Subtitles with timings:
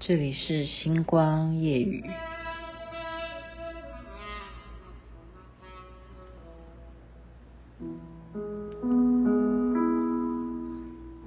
[0.00, 2.04] 这里是星光夜雨。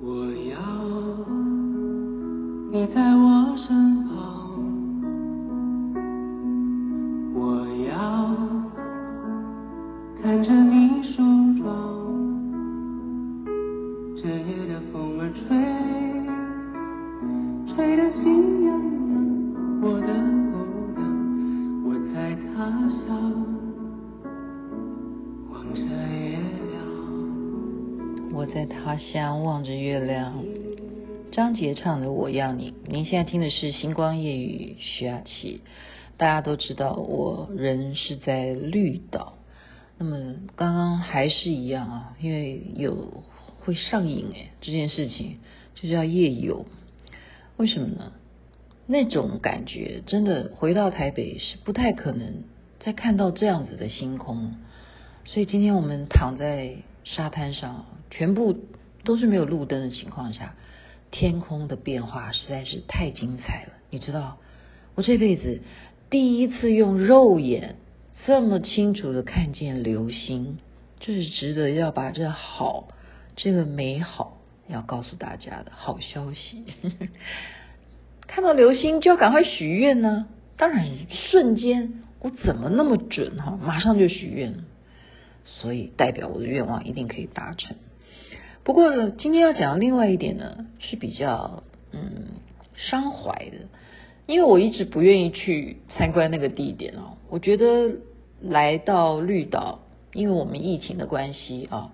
[0.00, 0.62] 我要
[2.70, 4.14] 你在我身旁，
[7.34, 8.34] 我要
[10.22, 10.48] 看着
[29.20, 30.42] 乡望着月亮，
[31.30, 32.72] 张杰唱的《我要你》。
[32.86, 35.60] 您现在听的是《星光夜雨》，徐雅琪。
[36.16, 39.34] 大家都知道，我人是在绿岛。
[39.98, 43.22] 那么刚刚还是一样啊，因为有
[43.58, 45.36] 会上瘾诶，这件事情
[45.74, 46.64] 就叫夜游。
[47.58, 48.12] 为什么呢？
[48.86, 52.44] 那种感觉真的回到台北是不太可能
[52.78, 54.54] 再看到这样子的星空。
[55.26, 57.84] 所以今天我们躺在沙滩上。
[58.12, 58.56] 全部
[59.04, 60.54] 都是没有路灯的情况下，
[61.10, 63.72] 天空的变化实在是太精彩了。
[63.90, 64.38] 你知道，
[64.94, 65.62] 我这辈子
[66.10, 67.76] 第一次用肉眼
[68.26, 70.58] 这么清楚的看见流星，
[71.00, 72.88] 这是值得要把这好、
[73.36, 74.38] 这个美好
[74.68, 76.64] 要告诉大家的好消息。
[78.28, 84.58] 看到流星就要赶快许愿呢，当然瞬间我怎么那么准哈，马上就许愿了，
[85.44, 87.76] 所以代表我的愿望一定可以达成。
[88.70, 92.28] 不过呢，今天要讲的另外一点呢，是比较嗯
[92.76, 93.66] 伤怀的，
[94.26, 97.18] 因为我一直不愿意去参观那个地点哦。
[97.30, 97.96] 我觉得
[98.40, 99.80] 来到绿岛，
[100.12, 101.90] 因为我们疫情的关系啊，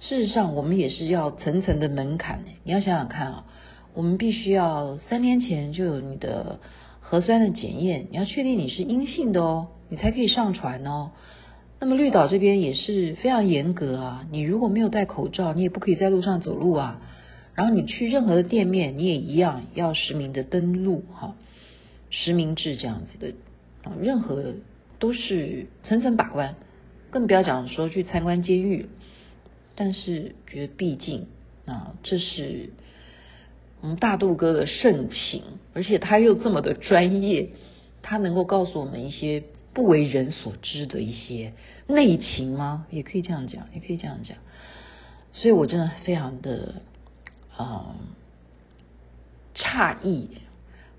[0.00, 2.44] 事实上我们也是要层层的门槛。
[2.64, 3.44] 你要想想看啊，
[3.94, 6.60] 我们必须要三天前就有你的
[7.00, 11.12] 核酸的检验，你要确定你是阴性的哦，你才可以上船哦。
[11.82, 17.00] 那么绿岛这边也是非常严格啊，你如果没有戴口罩，你也不可以在路上走路啊。
[17.54, 21.34] 然后你去任何的店面，你也一样要实名的登录哈，
[22.10, 23.34] 实名制这样子的
[23.82, 24.56] 啊，任何
[24.98, 26.54] 都是层层把关，
[27.10, 28.86] 更不要讲说去参观监狱。
[29.74, 31.28] 但是觉得毕竟
[31.64, 32.68] 啊，这是
[33.80, 35.42] 我们大肚哥的盛情，
[35.72, 37.48] 而且他又这么的专业，
[38.02, 39.44] 他能够告诉我们一些。
[39.80, 41.54] 不为人所知的一些
[41.86, 42.84] 内情吗？
[42.90, 44.36] 也可以这样讲，也可以这样讲。
[45.32, 46.82] 所以我真的非常的
[47.56, 47.96] 啊、
[49.56, 50.28] 诧异，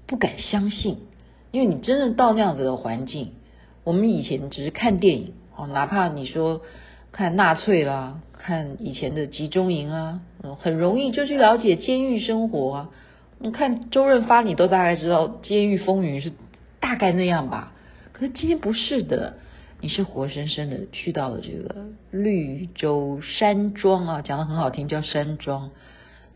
[0.07, 0.97] 不敢相信，
[1.51, 3.33] 因为你真的到那样子的环境，
[3.83, 6.63] 我们以前只是看电影哦，哪怕你说
[7.11, 10.21] 看纳粹啦，看以前的集中营啊，
[10.59, 12.89] 很容易就去了解监狱生活啊。
[13.37, 16.33] 你看周润发，你都大概知道《监狱风云》是
[16.79, 17.73] 大概那样吧。
[18.21, 19.37] 可今天不是的，
[19.79, 25.71] 你是活生生的去到了这个绿洲山庄啊，讲得很好听，叫山庄。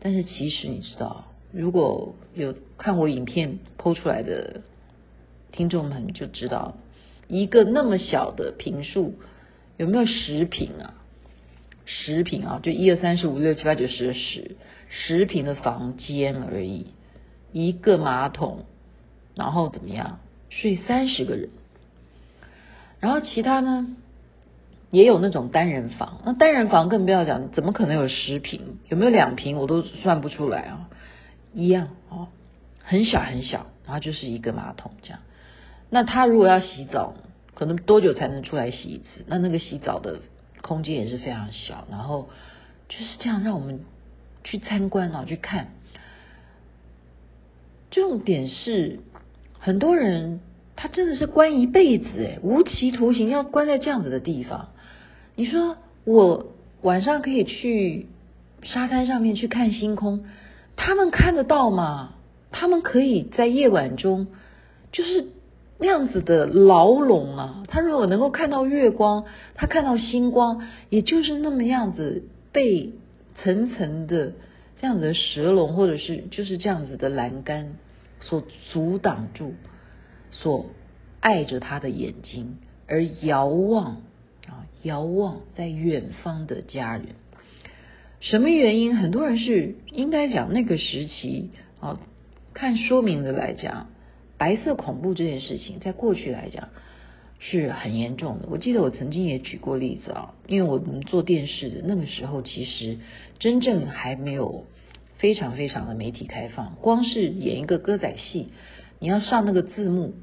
[0.00, 4.62] 但是其实你知道，如果有看我影片剖出来的
[5.52, 6.76] 听众们就知道，
[7.28, 9.14] 一个那么小的平数，
[9.76, 10.94] 有没有十平啊？
[11.84, 14.56] 十平啊，就一二三四五六七八九十十
[14.88, 16.88] 十平的房间而已，
[17.52, 18.64] 一个马桶，
[19.36, 20.18] 然后怎么样，
[20.50, 21.48] 睡三十个人。
[23.06, 23.86] 然后其他呢，
[24.90, 28.78] 也有那种单人房，那单人房更不要讲，怎么可能有十坪？
[28.88, 29.58] 有没有两坪？
[29.58, 30.90] 我都算不出来啊，
[31.54, 32.26] 一样哦，
[32.82, 35.20] 很小很小，然后就是一个马桶这样。
[35.88, 37.14] 那他如果要洗澡，
[37.54, 39.24] 可能多久才能出来洗一次？
[39.28, 40.18] 那那个洗澡的
[40.60, 42.28] 空间也是非常小，然后
[42.88, 43.82] 就是这样让我们
[44.42, 45.68] 去参观啊，去看。
[47.92, 48.98] 重点是
[49.60, 50.40] 很多人。
[50.76, 54.68] 他真的是关一辈子诶，无期徒刑要关在这样子的地方。
[55.34, 56.46] 你说我
[56.82, 58.06] 晚上可以去
[58.62, 60.26] 沙滩上面去看星空，
[60.76, 62.14] 他们看得到吗？
[62.52, 64.28] 他们可以在夜晚中
[64.92, 65.26] 就是
[65.78, 67.64] 那样子的牢笼啊。
[67.68, 69.24] 他如果能够看到月光，
[69.54, 72.22] 他看到星光，也就是那么样子
[72.52, 72.92] 被
[73.42, 74.32] 层层的
[74.80, 77.74] 这样子的蛇笼或者是就是这样子的栏杆
[78.20, 79.54] 所阻挡住。
[80.30, 80.66] 所
[81.20, 84.02] 爱着他的眼睛，而遥望
[84.46, 87.06] 啊，遥望在远方的家人。
[88.20, 88.96] 什么原因？
[88.96, 91.50] 很多人是应该讲那个时期
[91.80, 92.00] 啊，
[92.54, 93.88] 看说明的来讲，
[94.38, 96.70] 白色恐怖这件事情，在过去来讲
[97.38, 98.48] 是很严重的。
[98.50, 102.98] 我记得我曾经也举过例子啊，因为我们做电视的那个时候，其实
[103.38, 104.64] 真正还没有
[105.18, 106.76] 非常非常的媒体开放。
[106.80, 108.48] 光是演一个歌仔戏，
[108.98, 110.14] 你要上那个字幕，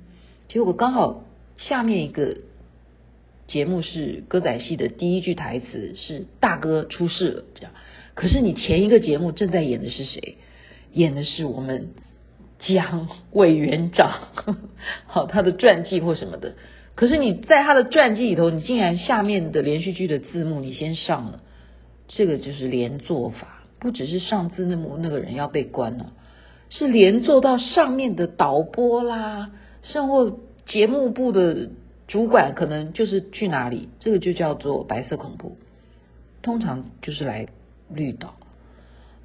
[0.47, 1.23] 结果刚好
[1.57, 2.37] 下面一个
[3.47, 7.71] 节目是歌仔戏的第一句台词是“大哥出事了”这样。
[8.15, 10.37] 可是你前一个节目正在演的是谁？
[10.91, 11.89] 演的是我们
[12.59, 14.29] 蒋委员长，
[15.07, 16.55] 好，他的传记或什么的。
[16.95, 21.41] 可是你在他的传记里头，你竟然下面的连续剧的字幕你先上了，
[22.07, 26.13] 这个就是连坐法，不只是上字幕那个人要被关了，
[26.69, 29.51] 是连坐到上面的导播啦，
[29.81, 31.69] 甚或节目部的
[32.07, 35.57] 主管可能就是去哪里，这个就叫做白色恐怖，
[36.41, 37.47] 通常就是来
[37.89, 38.35] 绿岛，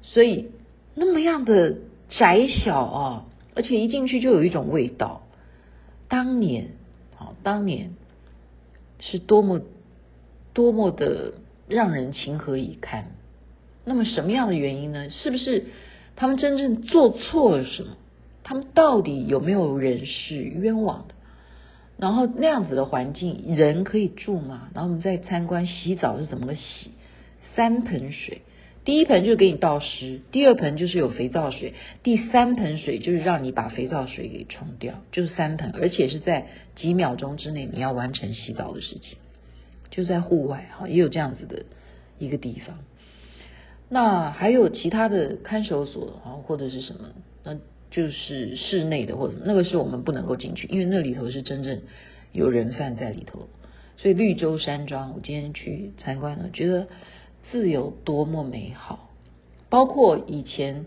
[0.01, 0.51] 所以
[0.95, 1.77] 那么样的
[2.09, 3.25] 窄小啊，
[3.55, 5.23] 而且一进去就有一种味道，
[6.07, 6.71] 当年。
[7.43, 7.95] 当年
[8.99, 9.61] 是多么
[10.53, 11.33] 多么的
[11.67, 13.11] 让人情何以堪。
[13.83, 15.09] 那么什么样的原因呢？
[15.09, 15.65] 是不是
[16.19, 17.95] 他们真正做错了什么？
[18.43, 21.15] 他们到底有没有人是冤枉的？
[21.95, 24.69] 然后那样子的环境，人可以住吗？
[24.73, 26.91] 然后我们再参观洗澡是怎么个洗？
[27.55, 28.41] 三盆水。
[28.83, 31.73] 第一盆就是给你倒湿，第二盆就是有肥皂水，
[32.03, 39.17] 第三盆水就是让你把肥皂水给冲掉，就是三盆，而且是在几秒钟之内你要完成洗澡的事情，
[39.89, 41.63] 就在户外哈，也有这样子的
[42.17, 42.77] 一个地方。
[43.89, 47.09] 那还有其他的看守所啊，或者是什么？
[47.43, 47.57] 那
[47.91, 51.81] 就是室内的或者，那个是我们不能够进去，因为那里头是真正
[52.31, 53.47] 有人犯在里头。
[53.97, 56.87] 所以绿洲山庄，我今天去参观了，觉得。
[57.51, 59.09] 自由多么美好，
[59.69, 60.85] 包括以前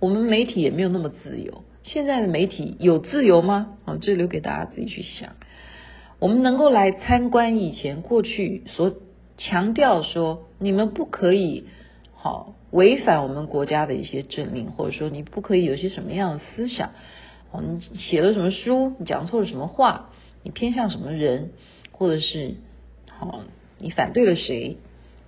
[0.00, 1.64] 我们媒体也没有那么自由。
[1.82, 3.78] 现在的媒体有自由吗？
[3.86, 5.30] 啊，这留给大家自己去想。
[6.18, 8.94] 我们能够来参观以前过去所
[9.38, 11.64] 强调说，你们不可以
[12.22, 16.90] 好违反我们国家的一些政令，或者说你不可以有些什么样的思想。
[17.50, 18.94] 哦，你写了什么书？
[19.00, 20.10] 你讲错了什么话？
[20.44, 21.50] 你偏向什么人？
[21.90, 22.54] 或者是
[23.10, 23.40] 好，
[23.78, 24.76] 你反对了谁？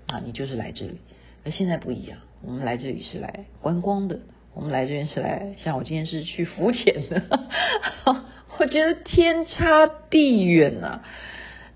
[0.06, 0.99] 啊，你就是来这里，
[1.44, 2.19] 而现在不一样。
[2.46, 4.20] 我们来这里是来观光的，
[4.55, 7.23] 我们来这边是来，像我今天是去浮潜的，
[8.58, 11.02] 我觉得天差地远呐。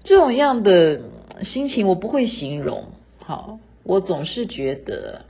[0.05, 1.01] 这种样的
[1.43, 2.93] 心情我不会形容。
[3.19, 5.23] 好，我总是觉得，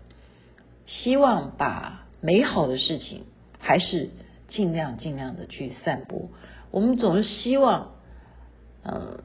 [0.84, 3.22] 希望把美好的事情
[3.60, 4.10] 还是
[4.48, 6.28] 尽量尽量的去散播。
[6.72, 7.92] 我们总是希望，
[8.82, 9.20] 呃。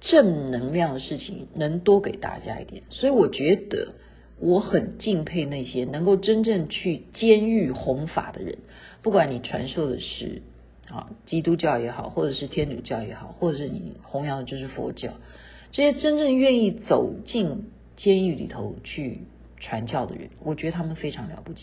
[0.00, 3.94] 正能量的事情能多给大家一点，所以我觉得
[4.38, 8.58] 我很敬佩那些能够真正去监狱弘法的人，
[9.02, 10.42] 不管你传授的是
[10.88, 15.14] 啊基督教也好，或者是天主教也好，或者是你弘扬的就是佛教，
[15.72, 17.64] 这些真正愿意走进
[17.98, 19.18] 监狱里头去
[19.60, 21.60] 传教的人，我觉得他们非常了不起，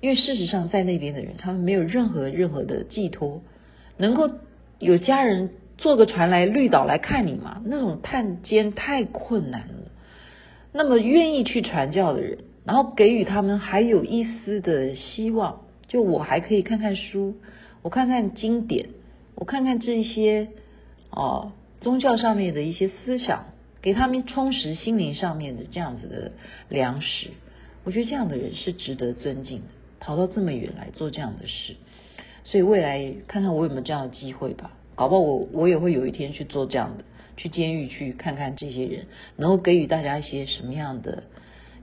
[0.00, 3.42] 因为事实上在那边的人，他们没有任何任何的寄托，
[3.98, 4.30] 能够
[4.78, 5.50] 有家人。
[5.80, 7.62] 坐个船来绿岛来看你嘛？
[7.64, 9.92] 那种探监太困难了。
[10.72, 17.36] 那么愿意去传教的人，然后给予他们还有一丝的希望，就我还可以看看书，
[17.82, 18.88] 我看看经典，
[19.36, 20.48] 我看看这些
[21.10, 23.44] 哦宗教上面的一些思想，
[23.88, 26.32] 给他们充实心灵上面的这样子的
[26.68, 27.28] 粮食。
[27.84, 29.68] 我觉得这样的人是值得尊敬的，
[29.98, 31.74] 逃到这么远来做这样的事。
[32.44, 34.72] 所以未来看看我有没有这样的机会吧。
[34.94, 37.04] 搞不好我我也会有一天去做这样的，
[37.38, 41.22] 去监狱去看看这些人，能够给予大家一些什么样的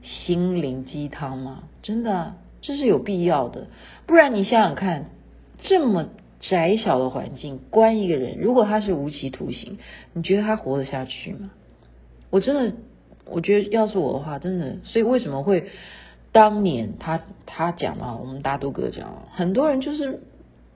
[0.04, 1.64] 心灵鸡汤吗？
[1.82, 3.66] 真的，这是有必要的。
[4.06, 5.10] 不然你想想看，
[5.58, 6.10] 这么
[6.40, 9.80] 窄小的环境关一个人，如果他是无期徒刑，
[10.14, 11.50] 你觉得他活得下去吗？
[12.36, 12.75] 我真的，
[13.25, 15.70] 我觉得要是我的话，真的，所以为什么会
[16.32, 20.20] 当年他他讲嘛，我们大都哥讲，很多人就是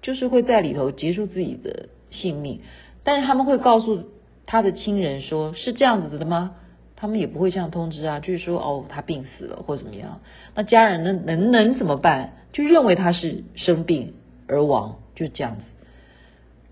[0.01, 1.89] 就是会在里头结束自己的。
[2.11, 2.61] 性命，
[3.03, 4.05] 但是他们会告诉
[4.47, 6.55] 他的亲人说，是这样子的吗？
[6.95, 10.19] 他们也不会这样通知啊，就是说哦，他病死了或怎么样，
[10.55, 12.33] 那家人能能能怎么办？
[12.51, 14.15] 就认为他是生病
[14.47, 15.61] 而亡，就这样子。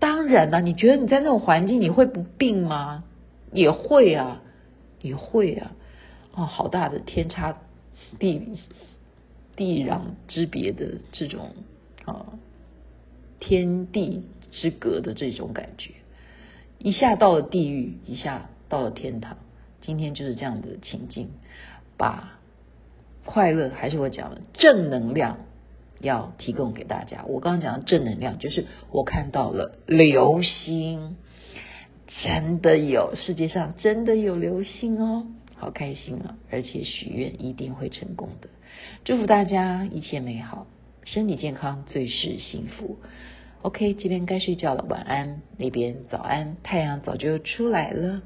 [0.00, 3.04] 当然了，你觉得你在那种环境你会不病吗？
[3.52, 4.42] 也会啊，
[5.00, 5.72] 也会啊。
[6.34, 7.58] 哦，好大的天差
[8.18, 8.58] 地
[9.56, 11.54] 地壤之别的这种
[12.04, 12.38] 啊，
[13.38, 14.30] 天地。
[14.50, 15.92] 之隔的这种感觉，
[16.78, 19.36] 一下到了地狱，一下到了天堂。
[19.82, 21.28] 今天就是这样的情境，
[21.98, 22.38] 把
[23.26, 25.40] 快乐还是我讲的正能量
[26.00, 27.26] 要提供给大家。
[27.26, 31.16] 我刚刚讲的正能量，就是我看到了流星，
[32.08, 35.26] 真的有，世界上真的有流星哦。
[35.54, 36.38] 好开心啊！
[36.50, 38.48] 而且许愿一定会成功的。
[39.04, 40.66] 祝福大家一切美好，
[41.04, 42.98] 身体健康，最是幸福。
[43.62, 45.42] OK，这边该睡觉了，晚安。
[45.56, 48.22] 那边早安，太阳早就出来了。